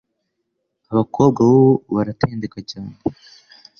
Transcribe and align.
abakobwa 0.91 1.39
b'ubu 1.47 1.73
baratendeka 1.95 2.59
cyane 2.69 2.93